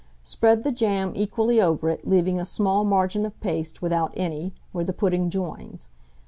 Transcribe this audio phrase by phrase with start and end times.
[0.23, 4.83] Spread the jam equally over it, leaving a small margin of paste without any, where
[4.83, 5.89] the pudding joins.